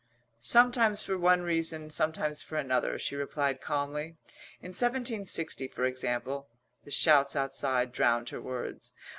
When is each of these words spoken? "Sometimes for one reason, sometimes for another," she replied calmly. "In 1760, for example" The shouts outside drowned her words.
"Sometimes 0.39 1.03
for 1.03 1.15
one 1.15 1.43
reason, 1.43 1.91
sometimes 1.91 2.41
for 2.41 2.55
another," 2.57 2.97
she 2.97 3.15
replied 3.15 3.61
calmly. 3.61 4.17
"In 4.59 4.69
1760, 4.73 5.67
for 5.67 5.85
example" 5.85 6.49
The 6.85 6.89
shouts 6.89 7.35
outside 7.35 7.91
drowned 7.91 8.29
her 8.29 8.41
words. 8.41 8.93